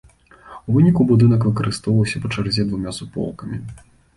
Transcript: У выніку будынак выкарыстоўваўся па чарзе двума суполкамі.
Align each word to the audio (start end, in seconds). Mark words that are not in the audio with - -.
У 0.67 0.77
выніку 0.77 1.01
будынак 1.11 1.45
выкарыстоўваўся 1.49 2.17
па 2.25 2.33
чарзе 2.37 2.67
двума 2.71 2.99
суполкамі. 2.99 3.63